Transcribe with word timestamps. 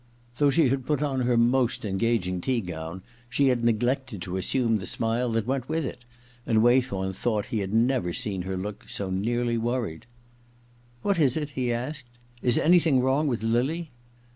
Though 0.39 0.49
she 0.49 0.69
had 0.69 0.87
put 0.87 1.03
on 1.03 1.21
her 1.21 1.37
most 1.37 1.85
engaging 1.85 2.41
tea 2.41 2.59
gown 2.61 3.03
she 3.29 3.49
had 3.49 3.63
neglected 3.63 4.19
to 4.23 4.35
assume 4.37 4.77
the 4.77 4.87
smile 4.87 5.31
that 5.33 5.45
went 5.45 5.69
with 5.69 5.85
it, 5.85 6.05
and 6.43 6.63
Waythorn 6.63 7.13
thought 7.13 7.45
he 7.53 7.59
had 7.59 7.71
never 7.71 8.11
seen 8.11 8.41
her 8.41 8.57
look 8.57 8.89
so 8.89 9.11
nearly 9.11 9.59
worried. 9.59 10.07
I 10.07 10.09
THE 10.09 10.09
OTHER 10.09 11.03
TWO 11.03 11.03
45 11.03 11.03
* 11.03 11.03
What 11.03 11.19
is 11.19 11.37
it?' 11.37 11.49
he 11.61 11.71
asked.• 11.71 12.05
Is 12.43 12.57
anything 12.57 13.01
wrong 13.01 13.27
with 13.27 13.43
Lily 13.43 13.91